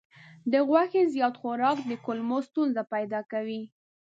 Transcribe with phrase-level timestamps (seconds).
[0.51, 3.61] د غوښې زیات خوراک د کولمو ستونزې پیدا کوي.